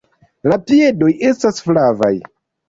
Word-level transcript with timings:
La 0.51 0.55
piedoj 0.71 1.09
estas 1.33 1.61
flavaj. 1.67 2.11